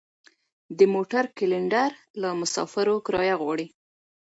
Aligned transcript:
د 0.77 0.79
موټر 0.93 1.23
کلینډر 1.37 1.89
له 2.21 2.29
مسافرو 2.39 2.95
کرایه 3.05 3.35
غواړي. 3.41 3.67